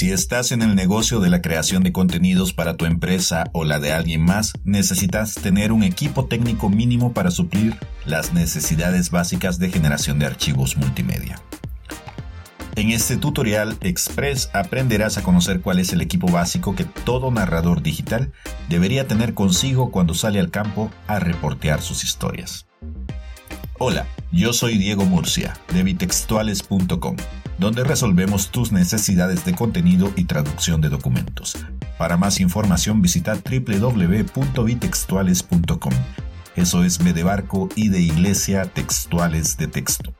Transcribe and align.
Si 0.00 0.12
estás 0.12 0.50
en 0.50 0.62
el 0.62 0.76
negocio 0.76 1.20
de 1.20 1.28
la 1.28 1.42
creación 1.42 1.82
de 1.82 1.92
contenidos 1.92 2.54
para 2.54 2.74
tu 2.74 2.86
empresa 2.86 3.44
o 3.52 3.64
la 3.66 3.78
de 3.80 3.92
alguien 3.92 4.22
más, 4.22 4.54
necesitas 4.64 5.34
tener 5.34 5.72
un 5.72 5.82
equipo 5.82 6.24
técnico 6.24 6.70
mínimo 6.70 7.12
para 7.12 7.30
suplir 7.30 7.76
las 8.06 8.32
necesidades 8.32 9.10
básicas 9.10 9.58
de 9.58 9.68
generación 9.68 10.18
de 10.18 10.24
archivos 10.24 10.78
multimedia. 10.78 11.38
En 12.76 12.88
este 12.88 13.18
tutorial 13.18 13.76
express 13.82 14.48
aprenderás 14.54 15.18
a 15.18 15.22
conocer 15.22 15.60
cuál 15.60 15.78
es 15.78 15.92
el 15.92 16.00
equipo 16.00 16.28
básico 16.28 16.74
que 16.74 16.86
todo 16.86 17.30
narrador 17.30 17.82
digital 17.82 18.32
debería 18.70 19.06
tener 19.06 19.34
consigo 19.34 19.90
cuando 19.90 20.14
sale 20.14 20.40
al 20.40 20.50
campo 20.50 20.90
a 21.08 21.18
reportear 21.18 21.82
sus 21.82 22.04
historias. 22.04 22.66
Hola, 23.78 24.06
yo 24.32 24.54
soy 24.54 24.78
Diego 24.78 25.04
Murcia 25.04 25.58
de 25.74 25.82
bitextuales.com, 25.82 27.16
donde 27.60 27.84
resolvemos 27.84 28.50
tus 28.50 28.72
necesidades 28.72 29.44
de 29.44 29.54
contenido 29.54 30.12
y 30.16 30.24
traducción 30.24 30.80
de 30.80 30.88
documentos. 30.88 31.56
Para 31.98 32.16
más 32.16 32.40
información 32.40 33.02
visita 33.02 33.36
www.bitextuales.com. 33.36 35.92
Eso 36.56 36.82
es 36.82 36.98
B 36.98 37.12
de 37.12 37.22
barco 37.22 37.68
y 37.76 37.90
de 37.90 38.00
iglesia 38.00 38.64
textuales 38.64 39.56
de 39.58 39.68
texto. 39.68 40.14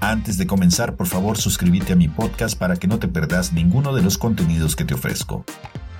Antes 0.00 0.36
de 0.36 0.46
comenzar, 0.46 0.96
por 0.96 1.06
favor 1.06 1.38
suscríbete 1.38 1.92
a 1.92 1.96
mi 1.96 2.08
podcast 2.08 2.58
para 2.58 2.76
que 2.76 2.88
no 2.88 2.98
te 2.98 3.08
perdas 3.08 3.52
ninguno 3.52 3.94
de 3.94 4.02
los 4.02 4.18
contenidos 4.18 4.76
que 4.76 4.84
te 4.84 4.92
ofrezco. 4.94 5.44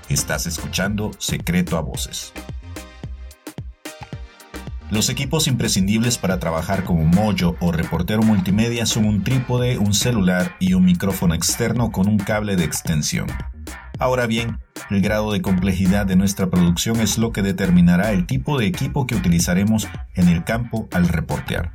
Estás 0.09 0.45
escuchando 0.45 1.11
Secreto 1.17 1.77
a 1.77 1.81
Voces. 1.81 2.33
Los 4.89 5.09
equipos 5.09 5.47
imprescindibles 5.47 6.17
para 6.17 6.39
trabajar 6.39 6.85
como 6.85 7.03
mollo 7.03 7.57
o 7.59 7.73
reportero 7.73 8.21
multimedia 8.23 8.85
son 8.85 9.03
un 9.03 9.21
trípode, 9.21 9.77
un 9.77 9.93
celular 9.93 10.55
y 10.61 10.75
un 10.75 10.85
micrófono 10.85 11.33
externo 11.33 11.91
con 11.91 12.07
un 12.07 12.17
cable 12.17 12.55
de 12.55 12.63
extensión. 12.63 13.27
Ahora 13.99 14.27
bien, 14.27 14.59
el 14.89 15.01
grado 15.01 15.33
de 15.33 15.41
complejidad 15.41 16.05
de 16.05 16.15
nuestra 16.15 16.49
producción 16.49 17.01
es 17.01 17.17
lo 17.17 17.33
que 17.33 17.41
determinará 17.41 18.13
el 18.13 18.27
tipo 18.27 18.57
de 18.57 18.67
equipo 18.67 19.05
que 19.07 19.15
utilizaremos 19.15 19.89
en 20.15 20.29
el 20.29 20.45
campo 20.45 20.87
al 20.93 21.09
reportear. 21.09 21.73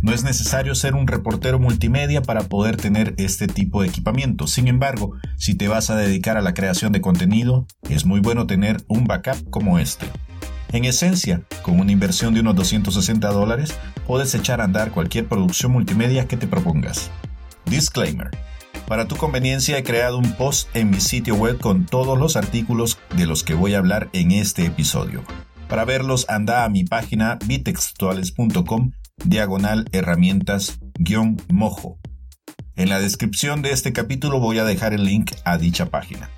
No 0.00 0.12
es 0.12 0.24
necesario 0.24 0.74
ser 0.74 0.94
un 0.94 1.06
reportero 1.06 1.58
multimedia 1.58 2.22
para 2.22 2.42
poder 2.42 2.76
tener 2.76 3.14
este 3.18 3.46
tipo 3.46 3.82
de 3.82 3.88
equipamiento. 3.88 4.46
Sin 4.46 4.68
embargo, 4.68 5.16
si 5.36 5.54
te 5.54 5.68
vas 5.68 5.90
a 5.90 5.96
dedicar 5.96 6.38
a 6.38 6.42
la 6.42 6.54
creación 6.54 6.92
de 6.92 7.02
contenido, 7.02 7.66
es 7.90 8.06
muy 8.06 8.20
bueno 8.20 8.46
tener 8.46 8.82
un 8.86 9.04
backup 9.04 9.50
como 9.50 9.78
este. 9.78 10.06
En 10.74 10.84
esencia, 10.84 11.40
con 11.62 11.78
una 11.78 11.92
inversión 11.92 12.34
de 12.34 12.40
unos 12.40 12.56
260 12.56 13.28
dólares, 13.28 13.78
puedes 14.08 14.34
echar 14.34 14.60
a 14.60 14.64
andar 14.64 14.90
cualquier 14.90 15.28
producción 15.28 15.70
multimedia 15.70 16.26
que 16.26 16.36
te 16.36 16.48
propongas. 16.48 17.12
Disclaimer. 17.64 18.28
Para 18.88 19.06
tu 19.06 19.14
conveniencia 19.14 19.78
he 19.78 19.84
creado 19.84 20.18
un 20.18 20.32
post 20.32 20.68
en 20.74 20.90
mi 20.90 20.98
sitio 20.98 21.36
web 21.36 21.60
con 21.60 21.86
todos 21.86 22.18
los 22.18 22.34
artículos 22.34 22.98
de 23.16 23.28
los 23.28 23.44
que 23.44 23.54
voy 23.54 23.74
a 23.74 23.78
hablar 23.78 24.10
en 24.14 24.32
este 24.32 24.66
episodio. 24.66 25.22
Para 25.68 25.84
verlos 25.84 26.26
anda 26.28 26.64
a 26.64 26.68
mi 26.68 26.82
página 26.82 27.38
bitextuales.com 27.46 28.90
diagonal 29.24 29.88
herramientas 29.92 30.80
guion 30.98 31.40
mojo. 31.52 32.00
En 32.74 32.88
la 32.88 32.98
descripción 32.98 33.62
de 33.62 33.70
este 33.70 33.92
capítulo 33.92 34.40
voy 34.40 34.58
a 34.58 34.64
dejar 34.64 34.92
el 34.92 35.04
link 35.04 35.30
a 35.44 35.56
dicha 35.56 35.86
página. 35.86 36.30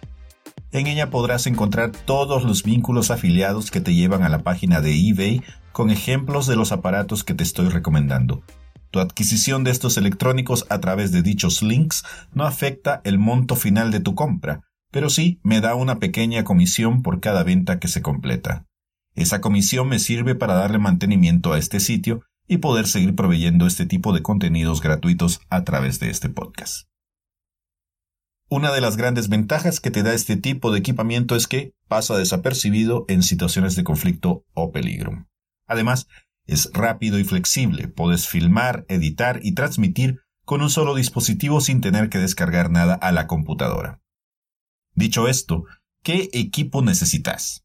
En 0.77 0.87
ella 0.89 1.09
podrás 1.09 1.47
encontrar 1.47 1.91
todos 1.91 2.45
los 2.45 2.63
vínculos 2.63 3.11
afiliados 3.11 3.71
que 3.71 3.81
te 3.81 3.95
llevan 3.95 4.23
a 4.23 4.29
la 4.29 4.43
página 4.43 4.83
de 4.83 4.93
eBay 4.95 5.43
con 5.73 5.89
ejemplos 5.89 6.47
de 6.47 6.55
los 6.55 6.71
aparatos 6.71 7.25
que 7.25 7.33
te 7.33 7.45
estoy 7.45 7.71
recomendando. 7.71 8.43
Tu 8.91 9.01
adquisición 9.01 9.65
de 9.65 9.71
estos 9.71 9.97
electrónicos 9.97 10.67
a 10.69 10.79
través 10.79 11.13
de 11.13 11.23
dichos 11.23 11.63
links 11.63 12.05
no 12.35 12.45
afecta 12.45 13.01
el 13.05 13.19
monto 13.19 13.57
final 13.57 13.91
de 13.91 14.01
tu 14.01 14.15
compra, 14.15 14.65
pero 14.93 15.09
sí 15.09 15.41
me 15.43 15.63
da 15.63 15.75
una 15.75 15.99
pequeña 15.99 16.45
comisión 16.45 17.03
por 17.03 17.21
cada 17.21 17.43
venta 17.43 17.79
que 17.79 17.89
se 17.89 18.03
completa. 18.03 18.67
Esa 19.15 19.41
comisión 19.41 19.89
me 19.89 19.99
sirve 19.99 20.35
para 20.35 20.53
darle 20.53 20.79
mantenimiento 20.79 21.55
a 21.55 21.59
este 21.59 21.81
sitio 21.81 22.21
y 22.47 22.59
poder 22.59 22.87
seguir 22.87 23.15
proveyendo 23.15 23.67
este 23.67 23.87
tipo 23.87 24.13
de 24.13 24.21
contenidos 24.21 24.83
gratuitos 24.83 25.41
a 25.49 25.65
través 25.65 26.01
de 26.01 26.11
este 26.11 26.29
podcast. 26.29 26.87
Una 28.49 28.73
de 28.73 28.81
las 28.81 28.97
grandes 28.97 29.29
ventajas 29.29 29.81
que 29.81 29.91
te 29.91 30.03
da 30.03 30.15
este 30.15 30.37
tipo 30.37 30.71
de 30.71 30.79
equipamiento 30.79 31.35
es 31.35 31.47
que 31.47 31.73
pasa 31.89 32.17
desapercibido 32.17 33.05
en 33.09 33.23
situaciones 33.23 33.75
de 33.75 33.85
conflicto 33.85 34.45
o 34.55 34.71
peligro. 34.71 35.27
Además, 35.67 36.07
es 36.47 36.71
rápido 36.73 37.19
y 37.19 37.25
flexible, 37.25 37.89
puedes 37.89 38.29
filmar, 38.29 38.87
editar 38.89 39.41
y 39.43 39.55
transmitir 39.55 40.21
con 40.45 40.63
un 40.63 40.71
solo 40.71 40.95
dispositivo 40.95 41.61
sin 41.61 41.81
tener 41.81 42.09
que 42.09 42.19
descargar 42.19 42.71
nada 42.71 42.95
a 42.95 43.11
la 43.11 43.27
computadora. 43.27 44.01
Dicho 44.95 45.27
esto, 45.27 45.65
¿qué 46.05 46.31
equipo 46.33 46.83
necesitas? 46.83 47.65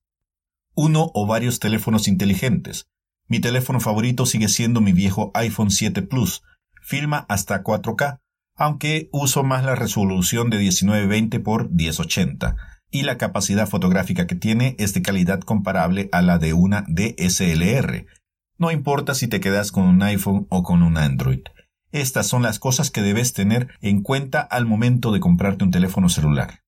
Uno 0.74 1.12
o 1.14 1.28
varios 1.28 1.60
teléfonos 1.60 2.08
inteligentes, 2.08 2.88
mi 3.32 3.40
teléfono 3.40 3.80
favorito 3.80 4.26
sigue 4.26 4.50
siendo 4.50 4.82
mi 4.82 4.92
viejo 4.92 5.32
iPhone 5.36 5.72
7 5.72 6.02
Plus. 6.02 6.42
Filma 6.82 7.26
hasta 7.30 7.64
4K, 7.64 8.20
aunque 8.62 9.10
uso 9.12 9.44
más 9.44 9.66
la 9.66 9.74
resolución 9.74 10.52
de 10.52 10.60
1920 10.60 11.38
x 11.38 11.48
1080 11.72 12.56
y 12.92 13.02
la 13.02 13.18
capacidad 13.18 13.68
fotográfica 13.68 14.28
que 14.28 14.36
tiene 14.36 14.76
es 14.78 14.94
de 14.94 15.02
calidad 15.02 15.40
comparable 15.40 16.10
a 16.12 16.22
la 16.22 16.38
de 16.38 16.54
una 16.54 16.86
DSLR. 16.88 18.06
No 18.60 18.70
importa 18.70 19.16
si 19.16 19.28
te 19.28 19.40
quedas 19.40 19.72
con 19.72 19.86
un 19.86 20.04
iPhone 20.04 20.46
o 20.50 20.62
con 20.62 20.84
un 20.84 21.00
Android. 21.00 21.42
Estas 21.92 22.28
son 22.28 22.44
las 22.44 22.60
cosas 22.60 22.92
que 22.92 23.02
debes 23.02 23.34
tener 23.34 23.68
en 23.82 24.04
cuenta 24.04 24.42
al 24.42 24.68
momento 24.68 25.12
de 25.12 25.22
comprarte 25.22 25.64
un 25.64 25.72
teléfono 25.72 26.08
celular. 26.08 26.60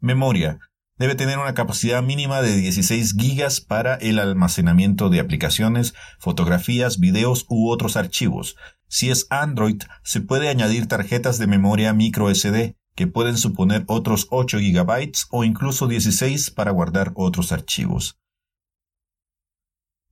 Memoria 0.00 0.58
debe 0.96 1.16
tener 1.16 1.38
una 1.38 1.52
capacidad 1.52 2.02
mínima 2.02 2.40
de 2.40 2.56
16 2.56 3.14
GB 3.14 3.66
para 3.66 3.96
el 3.96 4.18
almacenamiento 4.18 5.10
de 5.10 5.20
aplicaciones, 5.20 5.92
fotografías, 6.18 6.98
videos 6.98 7.44
u 7.50 7.68
otros 7.68 7.98
archivos. 7.98 8.56
Si 8.92 9.08
es 9.08 9.26
Android, 9.30 9.80
se 10.04 10.20
puede 10.20 10.50
añadir 10.50 10.86
tarjetas 10.86 11.38
de 11.38 11.46
memoria 11.46 11.94
micro 11.94 12.28
SD 12.28 12.76
que 12.94 13.06
pueden 13.06 13.38
suponer 13.38 13.84
otros 13.86 14.26
8 14.28 14.58
GB 14.58 15.12
o 15.30 15.44
incluso 15.44 15.88
16 15.88 16.50
para 16.50 16.72
guardar 16.72 17.12
otros 17.14 17.52
archivos. 17.52 18.20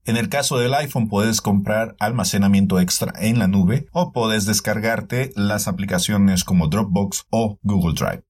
En 0.03 0.17
el 0.17 0.29
caso 0.29 0.57
del 0.57 0.73
iPhone 0.73 1.09
puedes 1.09 1.41
comprar 1.41 1.95
almacenamiento 1.99 2.79
extra 2.79 3.13
en 3.19 3.37
la 3.37 3.47
nube 3.47 3.85
o 3.91 4.11
puedes 4.11 4.47
descargarte 4.47 5.31
las 5.35 5.67
aplicaciones 5.67 6.43
como 6.43 6.67
Dropbox 6.67 7.27
o 7.29 7.59
Google 7.61 7.93
Drive. 7.93 8.23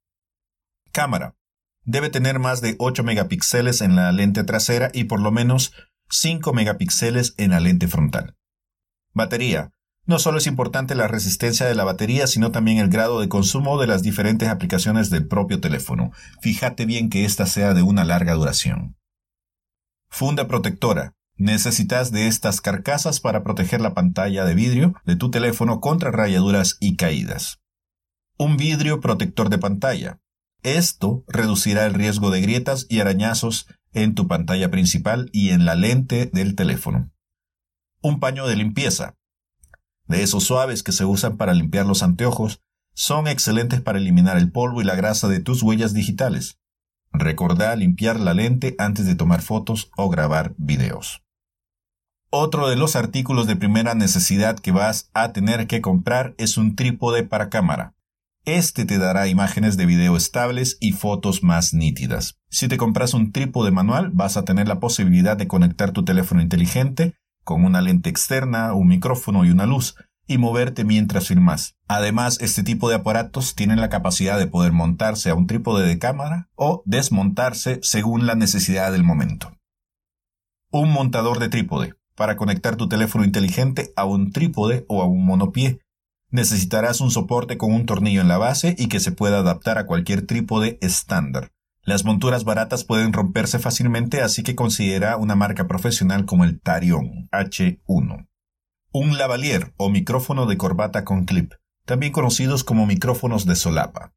Cámara. 0.91 1.37
Debe 1.85 2.09
tener 2.09 2.39
más 2.39 2.59
de 2.59 2.75
8 2.77 3.05
megapíxeles 3.05 3.79
en 3.79 3.95
la 3.95 4.11
lente 4.11 4.43
trasera 4.43 4.91
y 4.93 5.05
por 5.05 5.21
lo 5.21 5.31
menos 5.31 5.71
5 6.09 6.51
megapíxeles 6.51 7.35
en 7.37 7.51
la 7.51 7.61
lente 7.61 7.87
frontal. 7.87 8.35
Batería. 9.13 9.71
No 10.05 10.17
solo 10.17 10.39
es 10.39 10.47
importante 10.47 10.95
la 10.95 11.07
resistencia 11.07 11.65
de 11.65 11.75
la 11.75 11.83
batería, 11.83 12.25
sino 12.27 12.51
también 12.51 12.79
el 12.79 12.89
grado 12.89 13.19
de 13.19 13.29
consumo 13.29 13.79
de 13.79 13.87
las 13.87 14.01
diferentes 14.01 14.49
aplicaciones 14.49 15.09
del 15.09 15.27
propio 15.27 15.59
teléfono. 15.59 16.11
Fíjate 16.41 16.85
bien 16.85 17.09
que 17.09 17.25
ésta 17.25 17.45
sea 17.45 17.73
de 17.73 17.83
una 17.83 18.03
larga 18.03 18.33
duración. 18.33 18.97
Funda 20.09 20.47
protectora. 20.47 21.13
Necesitas 21.37 22.11
de 22.11 22.27
estas 22.27 22.61
carcasas 22.61 23.19
para 23.19 23.43
proteger 23.43 23.81
la 23.81 23.93
pantalla 23.93 24.43
de 24.45 24.53
vidrio 24.53 24.93
de 25.05 25.15
tu 25.15 25.31
teléfono 25.31 25.79
contra 25.79 26.11
rayaduras 26.11 26.77
y 26.79 26.97
caídas. 26.97 27.59
Un 28.37 28.57
vidrio 28.57 28.99
protector 28.99 29.49
de 29.49 29.57
pantalla. 29.57 30.19
Esto 30.63 31.23
reducirá 31.27 31.85
el 31.85 31.93
riesgo 31.93 32.29
de 32.29 32.41
grietas 32.41 32.85
y 32.89 32.99
arañazos 32.99 33.67
en 33.93 34.13
tu 34.13 34.27
pantalla 34.27 34.69
principal 34.69 35.29
y 35.31 35.49
en 35.49 35.65
la 35.65 35.75
lente 35.75 36.27
del 36.27 36.55
teléfono. 36.55 37.11
Un 38.01 38.19
paño 38.19 38.45
de 38.47 38.55
limpieza. 38.55 39.15
De 40.11 40.23
esos 40.23 40.43
suaves 40.43 40.83
que 40.83 40.91
se 40.91 41.05
usan 41.05 41.37
para 41.37 41.53
limpiar 41.53 41.85
los 41.85 42.03
anteojos, 42.03 42.59
son 42.93 43.29
excelentes 43.29 43.79
para 43.79 43.97
eliminar 43.97 44.35
el 44.35 44.51
polvo 44.51 44.81
y 44.81 44.83
la 44.83 44.95
grasa 44.95 45.29
de 45.29 45.39
tus 45.39 45.63
huellas 45.63 45.93
digitales. 45.93 46.59
Recordá 47.13 47.73
limpiar 47.77 48.19
la 48.19 48.33
lente 48.33 48.75
antes 48.77 49.05
de 49.05 49.15
tomar 49.15 49.41
fotos 49.41 49.89
o 49.95 50.09
grabar 50.09 50.53
videos. 50.57 51.23
Otro 52.29 52.67
de 52.67 52.75
los 52.75 52.97
artículos 52.97 53.47
de 53.47 53.55
primera 53.55 53.95
necesidad 53.95 54.59
que 54.59 54.73
vas 54.73 55.09
a 55.13 55.31
tener 55.31 55.65
que 55.65 55.79
comprar 55.79 56.35
es 56.37 56.57
un 56.57 56.75
trípode 56.75 57.23
para 57.23 57.49
cámara. 57.49 57.95
Este 58.43 58.83
te 58.83 58.97
dará 58.97 59.29
imágenes 59.29 59.77
de 59.77 59.85
video 59.85 60.17
estables 60.17 60.77
y 60.81 60.91
fotos 60.91 61.41
más 61.41 61.73
nítidas. 61.73 62.37
Si 62.49 62.67
te 62.67 62.75
compras 62.75 63.13
un 63.13 63.31
trípode 63.31 63.71
manual, 63.71 64.09
vas 64.11 64.35
a 64.35 64.43
tener 64.43 64.67
la 64.67 64.81
posibilidad 64.81 65.37
de 65.37 65.47
conectar 65.47 65.91
tu 65.91 66.03
teléfono 66.03 66.41
inteligente 66.41 67.15
con 67.43 67.63
una 67.63 67.81
lente 67.81 68.09
externa, 68.09 68.73
un 68.73 68.87
micrófono 68.87 69.45
y 69.45 69.51
una 69.51 69.65
luz, 69.65 69.95
y 70.27 70.37
moverte 70.37 70.83
mientras 70.83 71.27
filmas. 71.27 71.75
Además, 71.87 72.39
este 72.41 72.63
tipo 72.63 72.89
de 72.89 72.95
aparatos 72.95 73.55
tienen 73.55 73.81
la 73.81 73.89
capacidad 73.89 74.37
de 74.37 74.47
poder 74.47 74.71
montarse 74.71 75.29
a 75.29 75.35
un 75.35 75.47
trípode 75.47 75.85
de 75.85 75.99
cámara 75.99 76.49
o 76.55 76.83
desmontarse 76.85 77.79
según 77.81 78.25
la 78.25 78.35
necesidad 78.35 78.91
del 78.91 79.03
momento. 79.03 79.51
Un 80.71 80.91
montador 80.91 81.39
de 81.39 81.49
trípode 81.49 81.95
para 82.15 82.37
conectar 82.37 82.75
tu 82.75 82.87
teléfono 82.87 83.25
inteligente 83.25 83.91
a 83.95 84.05
un 84.05 84.31
trípode 84.31 84.85
o 84.87 85.01
a 85.01 85.05
un 85.05 85.25
monopié 85.25 85.81
Necesitarás 86.31 87.01
un 87.01 87.11
soporte 87.11 87.57
con 87.57 87.73
un 87.73 87.85
tornillo 87.85 88.21
en 88.21 88.29
la 88.29 88.37
base 88.37 88.73
y 88.77 88.87
que 88.87 89.01
se 89.01 89.11
pueda 89.11 89.39
adaptar 89.39 89.77
a 89.77 89.85
cualquier 89.85 90.25
trípode 90.25 90.77
estándar. 90.81 91.51
Las 91.83 92.05
monturas 92.05 92.43
baratas 92.43 92.83
pueden 92.83 93.11
romperse 93.11 93.57
fácilmente, 93.57 94.21
así 94.21 94.43
que 94.43 94.55
considera 94.55 95.17
una 95.17 95.35
marca 95.35 95.67
profesional 95.67 96.25
como 96.25 96.43
el 96.43 96.61
Tarion 96.61 97.27
H1. 97.31 98.27
Un 98.93 99.17
lavalier 99.17 99.73
o 99.77 99.89
micrófono 99.89 100.45
de 100.45 100.57
corbata 100.57 101.03
con 101.03 101.25
clip, 101.25 101.53
también 101.85 102.11
conocidos 102.11 102.63
como 102.63 102.85
micrófonos 102.85 103.45
de 103.47 103.55
solapa. 103.55 104.13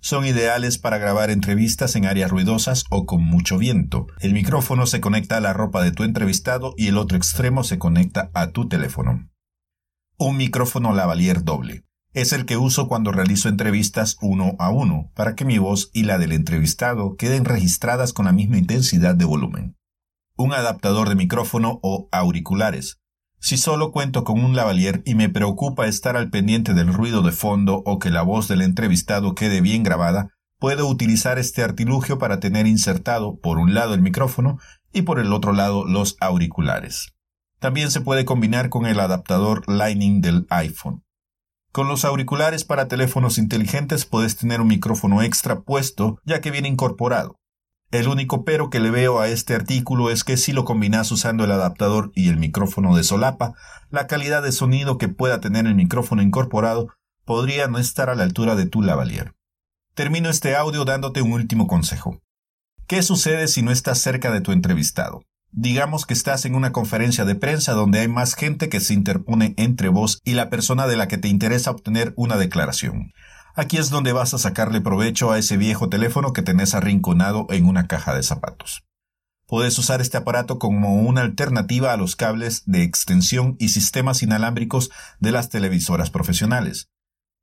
Son 0.00 0.26
ideales 0.26 0.76
para 0.78 0.98
grabar 0.98 1.30
entrevistas 1.30 1.94
en 1.96 2.06
áreas 2.06 2.30
ruidosas 2.30 2.84
o 2.90 3.06
con 3.06 3.24
mucho 3.24 3.56
viento. 3.56 4.06
El 4.20 4.34
micrófono 4.34 4.86
se 4.86 5.00
conecta 5.00 5.36
a 5.36 5.40
la 5.40 5.52
ropa 5.52 5.82
de 5.82 5.92
tu 5.92 6.02
entrevistado 6.02 6.74
y 6.76 6.88
el 6.88 6.98
otro 6.98 7.16
extremo 7.16 7.64
se 7.64 7.78
conecta 7.78 8.30
a 8.34 8.50
tu 8.50 8.68
teléfono. 8.68 9.30
Un 10.18 10.36
micrófono 10.36 10.92
lavalier 10.92 11.44
doble. 11.44 11.84
Es 12.14 12.32
el 12.32 12.46
que 12.46 12.56
uso 12.56 12.86
cuando 12.86 13.10
realizo 13.10 13.48
entrevistas 13.48 14.16
uno 14.22 14.54
a 14.60 14.70
uno, 14.70 15.10
para 15.16 15.34
que 15.34 15.44
mi 15.44 15.58
voz 15.58 15.90
y 15.92 16.04
la 16.04 16.16
del 16.16 16.30
entrevistado 16.30 17.16
queden 17.16 17.44
registradas 17.44 18.12
con 18.12 18.26
la 18.26 18.32
misma 18.32 18.56
intensidad 18.56 19.16
de 19.16 19.24
volumen. 19.24 19.76
Un 20.36 20.52
adaptador 20.52 21.08
de 21.08 21.16
micrófono 21.16 21.80
o 21.82 22.08
auriculares. 22.12 23.00
Si 23.40 23.56
solo 23.56 23.90
cuento 23.90 24.22
con 24.22 24.44
un 24.44 24.54
lavalier 24.54 25.02
y 25.04 25.16
me 25.16 25.28
preocupa 25.28 25.88
estar 25.88 26.16
al 26.16 26.30
pendiente 26.30 26.72
del 26.72 26.94
ruido 26.94 27.22
de 27.22 27.32
fondo 27.32 27.82
o 27.84 27.98
que 27.98 28.10
la 28.10 28.22
voz 28.22 28.46
del 28.46 28.62
entrevistado 28.62 29.34
quede 29.34 29.60
bien 29.60 29.82
grabada, 29.82 30.28
puedo 30.60 30.86
utilizar 30.86 31.40
este 31.40 31.64
artilugio 31.64 32.18
para 32.18 32.38
tener 32.38 32.68
insertado 32.68 33.40
por 33.40 33.58
un 33.58 33.74
lado 33.74 33.92
el 33.92 34.02
micrófono 34.02 34.58
y 34.92 35.02
por 35.02 35.18
el 35.18 35.32
otro 35.32 35.52
lado 35.52 35.84
los 35.84 36.16
auriculares. 36.20 37.12
También 37.58 37.90
se 37.90 38.00
puede 38.00 38.24
combinar 38.24 38.68
con 38.68 38.86
el 38.86 39.00
adaptador 39.00 39.68
Lightning 39.68 40.20
del 40.20 40.46
iPhone. 40.48 41.03
Con 41.74 41.88
los 41.88 42.04
auriculares 42.04 42.62
para 42.62 42.86
teléfonos 42.86 43.36
inteligentes 43.36 44.04
puedes 44.04 44.36
tener 44.36 44.60
un 44.60 44.68
micrófono 44.68 45.22
extra 45.22 45.62
puesto 45.62 46.20
ya 46.24 46.40
que 46.40 46.52
viene 46.52 46.68
incorporado. 46.68 47.40
El 47.90 48.06
único 48.06 48.44
pero 48.44 48.70
que 48.70 48.78
le 48.78 48.92
veo 48.92 49.18
a 49.18 49.26
este 49.26 49.56
artículo 49.56 50.08
es 50.08 50.22
que 50.22 50.36
si 50.36 50.52
lo 50.52 50.64
combinas 50.64 51.10
usando 51.10 51.42
el 51.42 51.50
adaptador 51.50 52.12
y 52.14 52.28
el 52.28 52.36
micrófono 52.36 52.94
de 52.94 53.02
solapa, 53.02 53.54
la 53.90 54.06
calidad 54.06 54.44
de 54.44 54.52
sonido 54.52 54.98
que 54.98 55.08
pueda 55.08 55.40
tener 55.40 55.66
el 55.66 55.74
micrófono 55.74 56.22
incorporado 56.22 56.90
podría 57.24 57.66
no 57.66 57.78
estar 57.78 58.08
a 58.08 58.14
la 58.14 58.22
altura 58.22 58.54
de 58.54 58.66
tu 58.66 58.80
lavalier. 58.80 59.34
Termino 59.94 60.30
este 60.30 60.54
audio 60.54 60.84
dándote 60.84 61.22
un 61.22 61.32
último 61.32 61.66
consejo. 61.66 62.20
¿Qué 62.86 63.02
sucede 63.02 63.48
si 63.48 63.62
no 63.62 63.72
estás 63.72 63.98
cerca 63.98 64.30
de 64.30 64.42
tu 64.42 64.52
entrevistado? 64.52 65.22
Digamos 65.56 66.04
que 66.04 66.14
estás 66.14 66.46
en 66.46 66.56
una 66.56 66.72
conferencia 66.72 67.24
de 67.24 67.36
prensa 67.36 67.74
donde 67.74 68.00
hay 68.00 68.08
más 68.08 68.34
gente 68.34 68.68
que 68.68 68.80
se 68.80 68.92
interpone 68.92 69.54
entre 69.56 69.88
vos 69.88 70.20
y 70.24 70.32
la 70.32 70.50
persona 70.50 70.88
de 70.88 70.96
la 70.96 71.06
que 71.06 71.16
te 71.16 71.28
interesa 71.28 71.70
obtener 71.70 72.12
una 72.16 72.36
declaración. 72.36 73.12
Aquí 73.54 73.76
es 73.76 73.88
donde 73.88 74.12
vas 74.12 74.34
a 74.34 74.38
sacarle 74.38 74.80
provecho 74.80 75.30
a 75.30 75.38
ese 75.38 75.56
viejo 75.56 75.88
teléfono 75.88 76.32
que 76.32 76.42
tenés 76.42 76.74
arrinconado 76.74 77.46
en 77.50 77.66
una 77.66 77.86
caja 77.86 78.16
de 78.16 78.24
zapatos. 78.24 78.82
Puedes 79.46 79.78
usar 79.78 80.00
este 80.00 80.16
aparato 80.16 80.58
como 80.58 80.96
una 80.96 81.20
alternativa 81.20 81.92
a 81.92 81.96
los 81.96 82.16
cables 82.16 82.64
de 82.66 82.82
extensión 82.82 83.54
y 83.60 83.68
sistemas 83.68 84.24
inalámbricos 84.24 84.90
de 85.20 85.30
las 85.30 85.50
televisoras 85.50 86.10
profesionales. 86.10 86.88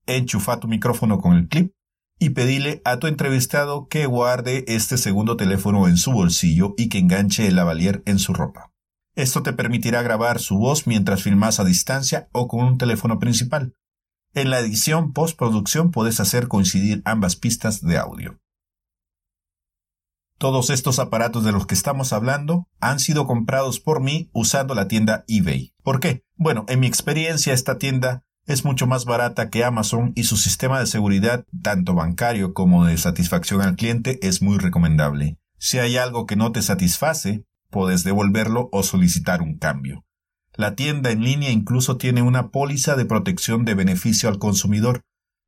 Enchufa 0.05 0.59
tu 0.59 0.67
micrófono 0.67 1.19
con 1.19 1.37
el 1.37 1.47
clip 1.47 1.71
y 2.21 2.29
pedile 2.29 2.83
a 2.85 2.99
tu 2.99 3.07
entrevistado 3.07 3.87
que 3.87 4.05
guarde 4.05 4.63
este 4.67 4.99
segundo 4.99 5.37
teléfono 5.37 5.87
en 5.87 5.97
su 5.97 6.11
bolsillo 6.11 6.75
y 6.77 6.87
que 6.87 6.99
enganche 6.99 7.47
el 7.47 7.55
lavalier 7.55 8.03
en 8.05 8.19
su 8.19 8.35
ropa. 8.35 8.71
Esto 9.15 9.41
te 9.41 9.53
permitirá 9.53 10.03
grabar 10.03 10.39
su 10.39 10.59
voz 10.59 10.85
mientras 10.85 11.23
filmas 11.23 11.59
a 11.59 11.63
distancia 11.63 12.29
o 12.31 12.47
con 12.47 12.63
un 12.63 12.77
teléfono 12.77 13.17
principal. 13.17 13.73
En 14.35 14.51
la 14.51 14.59
edición 14.59 15.13
postproducción 15.13 15.89
puedes 15.89 16.19
hacer 16.19 16.47
coincidir 16.47 17.01
ambas 17.05 17.35
pistas 17.35 17.81
de 17.81 17.97
audio. 17.97 18.39
Todos 20.37 20.69
estos 20.69 20.99
aparatos 20.99 21.43
de 21.43 21.51
los 21.51 21.65
que 21.65 21.73
estamos 21.73 22.13
hablando 22.13 22.67
han 22.79 22.99
sido 22.99 23.25
comprados 23.25 23.79
por 23.79 23.99
mí 23.99 24.29
usando 24.31 24.75
la 24.75 24.87
tienda 24.87 25.25
eBay. 25.27 25.73
¿Por 25.81 25.99
qué? 25.99 26.23
Bueno, 26.35 26.65
en 26.67 26.81
mi 26.81 26.87
experiencia 26.87 27.55
esta 27.55 27.79
tienda 27.79 28.25
es 28.51 28.65
mucho 28.65 28.87
más 28.87 29.05
barata 29.05 29.49
que 29.49 29.63
Amazon 29.63 30.13
y 30.15 30.23
su 30.23 30.37
sistema 30.37 30.79
de 30.79 30.87
seguridad, 30.87 31.45
tanto 31.61 31.93
bancario 31.93 32.53
como 32.53 32.85
de 32.85 32.97
satisfacción 32.97 33.61
al 33.61 33.75
cliente, 33.75 34.19
es 34.21 34.41
muy 34.41 34.57
recomendable. 34.57 35.37
Si 35.57 35.79
hay 35.79 35.97
algo 35.97 36.25
que 36.25 36.35
no 36.35 36.51
te 36.51 36.61
satisface, 36.61 37.45
puedes 37.69 38.03
devolverlo 38.03 38.69
o 38.71 38.83
solicitar 38.83 39.41
un 39.41 39.57
cambio. 39.57 40.05
La 40.55 40.75
tienda 40.75 41.11
en 41.11 41.23
línea 41.23 41.49
incluso 41.49 41.97
tiene 41.97 42.21
una 42.21 42.49
póliza 42.49 42.95
de 42.95 43.05
protección 43.05 43.63
de 43.63 43.73
beneficio 43.73 44.27
al 44.27 44.37
consumidor, 44.37 45.01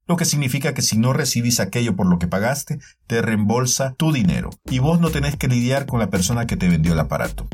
lo 0.07 0.17
que 0.17 0.25
significa 0.25 0.73
que 0.73 0.81
si 0.81 0.97
no 0.97 1.13
recibís 1.13 1.59
aquello 1.59 1.95
por 1.95 2.07
lo 2.07 2.19
que 2.19 2.27
pagaste, 2.27 2.79
te 3.07 3.21
reembolsa 3.21 3.95
tu 3.95 4.11
dinero 4.11 4.49
y 4.69 4.79
vos 4.79 4.99
no 4.99 5.09
tenés 5.09 5.37
que 5.37 5.47
lidiar 5.47 5.85
con 5.85 5.99
la 5.99 6.09
persona 6.09 6.47
que 6.47 6.57
te 6.57 6.67
vendió 6.67 6.93
el 6.93 6.99
aparato. 6.99 7.47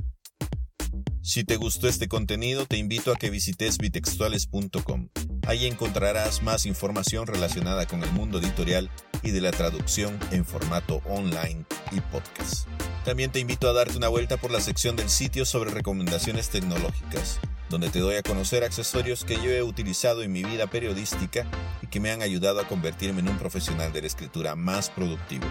Si 1.21 1.43
te 1.43 1.57
gustó 1.57 1.87
este 1.87 2.07
contenido, 2.07 2.65
te 2.65 2.77
invito 2.77 3.11
a 3.11 3.15
que 3.15 3.29
visites 3.29 3.77
bitextuales.com. 3.77 5.09
Ahí 5.47 5.65
encontrarás 5.65 6.43
más 6.43 6.65
información 6.65 7.27
relacionada 7.27 7.87
con 7.87 8.03
el 8.03 8.11
mundo 8.11 8.39
editorial 8.39 8.89
y 9.23 9.31
de 9.31 9.41
la 9.41 9.51
traducción 9.51 10.17
en 10.31 10.45
formato 10.45 11.01
online 11.05 11.65
y 11.91 12.01
podcast. 12.01 12.67
También 13.05 13.31
te 13.31 13.39
invito 13.39 13.69
a 13.69 13.73
darte 13.73 13.97
una 13.97 14.07
vuelta 14.09 14.37
por 14.37 14.51
la 14.51 14.61
sección 14.61 14.95
del 14.95 15.09
sitio 15.09 15.45
sobre 15.45 15.71
recomendaciones 15.71 16.49
tecnológicas, 16.49 17.39
donde 17.69 17.89
te 17.89 17.99
doy 17.99 18.15
a 18.15 18.23
conocer 18.23 18.63
accesorios 18.63 19.25
que 19.25 19.35
yo 19.35 19.51
he 19.51 19.63
utilizado 19.63 20.21
en 20.21 20.31
mi 20.31 20.43
vida 20.43 20.67
periodística 20.67 21.45
y 21.81 21.87
que 21.87 21.99
me 21.99 22.11
han 22.11 22.21
ayudado 22.21 22.59
a 22.59 22.67
convertirme 22.67 23.21
en 23.21 23.29
un 23.29 23.37
profesional 23.37 23.93
de 23.93 24.01
la 24.01 24.07
escritura 24.07 24.55
más 24.55 24.89
productivo. 24.89 25.47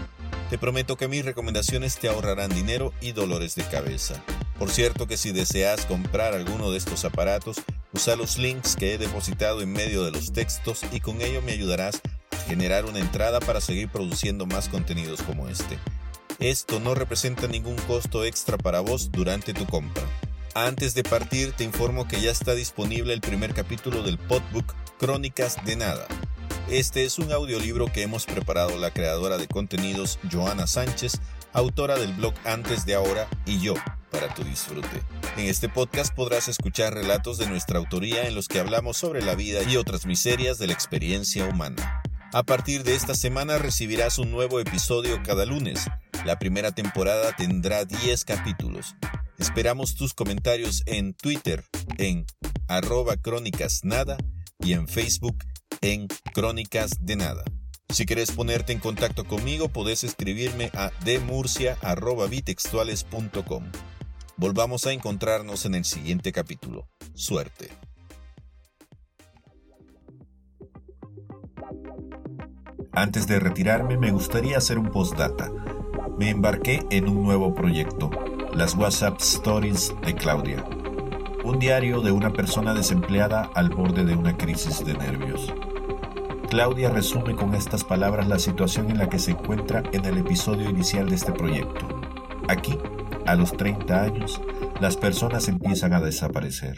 Te 0.49 0.57
prometo 0.57 0.95
que 0.95 1.07
mis 1.07 1.25
recomendaciones 1.25 1.97
te 1.97 2.07
ahorrarán 2.07 2.49
dinero 2.49 2.93
y 3.01 3.11
dolores 3.11 3.55
de 3.55 3.63
cabeza. 3.63 4.23
Por 4.57 4.69
cierto 4.69 5.07
que 5.07 5.17
si 5.17 5.31
deseas 5.31 5.85
comprar 5.85 6.33
alguno 6.33 6.71
de 6.71 6.77
estos 6.77 7.05
aparatos, 7.05 7.61
usa 7.93 8.15
los 8.15 8.37
links 8.37 8.75
que 8.75 8.93
he 8.93 8.97
depositado 8.97 9.61
en 9.61 9.71
medio 9.71 10.03
de 10.03 10.11
los 10.11 10.31
textos 10.31 10.81
y 10.91 10.99
con 10.99 11.21
ello 11.21 11.41
me 11.41 11.53
ayudarás 11.53 12.01
a 12.31 12.37
generar 12.47 12.85
una 12.85 12.99
entrada 12.99 13.39
para 13.39 13.61
seguir 13.61 13.89
produciendo 13.89 14.45
más 14.45 14.69
contenidos 14.69 15.21
como 15.21 15.47
este. 15.47 15.77
Esto 16.39 16.79
no 16.79 16.95
representa 16.95 17.47
ningún 17.47 17.75
costo 17.87 18.23
extra 18.23 18.57
para 18.57 18.79
vos 18.79 19.11
durante 19.11 19.53
tu 19.53 19.65
compra. 19.65 20.03
Antes 20.53 20.93
de 20.93 21.03
partir 21.03 21.51
te 21.51 21.63
informo 21.63 22.07
que 22.07 22.21
ya 22.21 22.31
está 22.31 22.55
disponible 22.55 23.13
el 23.13 23.21
primer 23.21 23.53
capítulo 23.53 24.03
del 24.03 24.17
podbook 24.17 24.73
Crónicas 24.99 25.63
de 25.65 25.75
Nada. 25.75 26.07
Este 26.69 27.03
es 27.03 27.17
un 27.17 27.31
audiolibro 27.31 27.91
que 27.91 28.03
hemos 28.03 28.25
preparado 28.25 28.77
la 28.77 28.91
creadora 28.91 29.37
de 29.37 29.47
contenidos 29.47 30.19
Joana 30.31 30.67
Sánchez, 30.67 31.19
autora 31.51 31.97
del 31.97 32.13
blog 32.13 32.33
Antes 32.45 32.85
de 32.85 32.95
Ahora 32.95 33.27
y 33.45 33.59
yo, 33.59 33.73
para 34.11 34.33
tu 34.33 34.43
disfrute. 34.43 35.18
En 35.39 35.45
este 35.45 35.69
podcast 35.69 36.13
podrás 36.13 36.49
escuchar 36.49 36.93
relatos 36.93 37.37
de 37.37 37.47
nuestra 37.47 37.79
autoría 37.79 38.27
en 38.27 38.35
los 38.35 38.49
que 38.49 38.59
hablamos 38.59 38.97
sobre 38.97 39.21
la 39.21 39.35
vida 39.35 39.63
y 39.63 39.77
otras 39.77 40.05
miserias 40.05 40.57
de 40.57 40.67
la 40.67 40.73
experiencia 40.73 41.45
humana. 41.45 42.03
A 42.33 42.43
partir 42.43 42.83
de 42.83 42.93
esta 42.93 43.15
semana 43.15 43.57
recibirás 43.57 44.19
un 44.19 44.31
nuevo 44.31 44.59
episodio 44.59 45.23
cada 45.23 45.45
lunes. 45.45 45.85
La 46.25 46.39
primera 46.39 46.73
temporada 46.73 47.33
tendrá 47.37 47.85
10 47.85 48.25
capítulos. 48.25 48.97
Esperamos 49.37 49.95
tus 49.95 50.13
comentarios 50.13 50.83
en 50.87 51.13
Twitter 51.13 51.63
en 51.97 52.25
arroba 52.67 53.15
crónicas 53.15 53.85
nada 53.85 54.17
y 54.59 54.73
en 54.73 54.89
Facebook 54.89 55.37
en 55.79 56.09
crónicas 56.33 56.97
de 56.99 57.15
nada. 57.15 57.45
Si 57.87 58.05
quieres 58.05 58.31
ponerte 58.31 58.73
en 58.73 58.79
contacto 58.79 59.23
conmigo, 59.23 59.69
podés 59.69 60.03
escribirme 60.03 60.69
a 60.73 60.91
demurcia.bitextuales.com. 61.05 63.63
Volvamos 64.39 64.87
a 64.87 64.93
encontrarnos 64.93 65.65
en 65.65 65.75
el 65.75 65.83
siguiente 65.83 66.31
capítulo. 66.31 66.87
Suerte. 67.13 67.71
Antes 72.93 73.27
de 73.27 73.41
retirarme, 73.41 73.97
me 73.97 74.11
gustaría 74.11 74.57
hacer 74.57 74.79
un 74.79 74.91
postdata. 74.91 75.51
Me 76.17 76.29
embarqué 76.29 76.85
en 76.89 77.09
un 77.09 77.21
nuevo 77.21 77.53
proyecto, 77.53 78.11
las 78.53 78.75
WhatsApp 78.75 79.19
Stories 79.19 79.93
de 80.05 80.15
Claudia. 80.15 80.63
Un 81.43 81.59
diario 81.59 81.99
de 81.99 82.11
una 82.11 82.31
persona 82.31 82.73
desempleada 82.73 83.51
al 83.55 83.67
borde 83.67 84.05
de 84.05 84.15
una 84.15 84.37
crisis 84.37 84.85
de 84.85 84.93
nervios. 84.93 85.53
Claudia 86.49 86.89
resume 86.89 87.35
con 87.35 87.55
estas 87.55 87.83
palabras 87.83 88.29
la 88.29 88.39
situación 88.39 88.89
en 88.89 88.99
la 88.99 89.09
que 89.09 89.19
se 89.19 89.31
encuentra 89.31 89.83
en 89.91 90.05
el 90.05 90.17
episodio 90.17 90.69
inicial 90.69 91.09
de 91.09 91.15
este 91.15 91.33
proyecto. 91.33 91.89
Aquí 92.47 92.77
a 93.25 93.35
los 93.35 93.51
30 93.53 94.01
años, 94.01 94.41
las 94.79 94.97
personas 94.97 95.47
empiezan 95.47 95.93
a 95.93 96.01
desaparecer. 96.01 96.77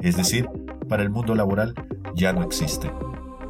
Es 0.00 0.16
decir, 0.16 0.48
para 0.88 1.02
el 1.02 1.10
mundo 1.10 1.34
laboral 1.34 1.74
ya 2.14 2.32
no 2.32 2.42
existe. 2.42 2.90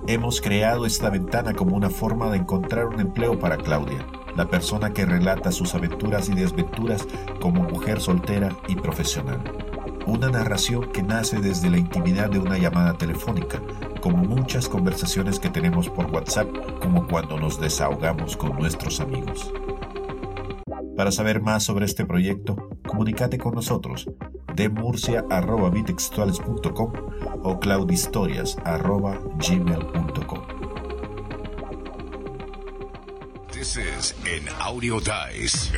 Hemos 0.07 0.41
creado 0.41 0.87
esta 0.87 1.11
ventana 1.11 1.55
como 1.55 1.77
una 1.77 1.91
forma 1.91 2.31
de 2.31 2.39
encontrar 2.39 2.87
un 2.87 3.01
empleo 3.01 3.39
para 3.39 3.57
Claudia, 3.57 4.07
la 4.37 4.49
persona 4.49 4.93
que 4.93 5.07
relata 5.07 5.51
sus 5.51 5.75
aventuras 5.75 6.29
y 6.29 6.35
desventuras 6.35 7.07
como 7.41 7.63
mujer 7.63 8.01
soltera 8.01 8.51
y 8.69 8.77
profesional. 8.77 9.41
Una 10.07 10.29
narración 10.29 10.93
que 10.93 11.03
nace 11.03 11.41
desde 11.41 11.71
la 11.71 11.79
intimidad 11.79 12.29
de 12.29 12.39
una 12.39 12.59
llamada 12.59 12.93
telefónica, 12.99 13.63
como 14.03 14.19
muchas 14.19 14.69
conversaciones 14.69 15.41
que 15.41 15.49
tenemos 15.49 15.89
por 15.89 16.11
WhatsApp, 16.11 16.49
como 16.81 17.07
cuando 17.07 17.39
nos 17.39 17.59
desahogamos 17.59 18.37
con 18.37 18.57
nuestros 18.59 19.01
amigos. 19.01 19.51
Para 20.97 21.11
saber 21.11 21.41
más 21.41 21.65
sobre 21.65 21.87
este 21.87 22.07
proyecto, 22.07 22.69
comunícate 22.87 23.39
con 23.39 23.55
nosotros 23.55 24.09
de 24.55 24.69
murcia.bitextuales.com 24.69 26.93
o 27.43 27.59
claudistorias.gmail.com. 27.59 30.43
This 33.51 33.77
is 33.77 34.15
an 34.25 34.49
Audio 34.61 35.01
Dice 35.01 35.73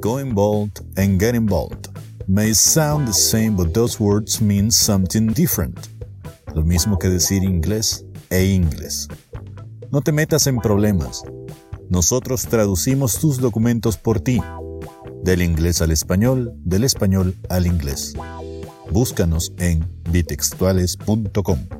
Going 0.00 0.34
bold 0.34 0.80
and 0.96 1.18
getting 1.20 1.46
bold 1.46 1.88
may 2.26 2.52
sound 2.54 3.06
the 3.06 3.12
same, 3.12 3.56
but 3.56 3.72
those 3.72 4.00
words 4.00 4.40
mean 4.40 4.70
something 4.70 5.28
different. 5.28 5.78
Lo 6.54 6.62
mismo 6.64 6.98
que 6.98 7.08
decir 7.08 7.42
inglés 7.42 8.04
e 8.30 8.44
inglés. 8.44 9.08
No 9.90 10.00
te 10.00 10.12
metas 10.12 10.46
en 10.46 10.58
problemas. 10.58 11.22
Nosotros 11.88 12.46
traducimos 12.46 13.18
tus 13.18 13.38
documentos 13.38 13.96
por 13.96 14.20
ti, 14.20 14.40
del 15.22 15.42
inglés 15.42 15.80
al 15.82 15.90
español, 15.90 16.52
del 16.64 16.84
español 16.84 17.36
al 17.48 17.66
inglés. 17.66 18.14
Búscanos 18.90 19.52
en 19.58 19.86
bitextuales.com. 20.10 21.75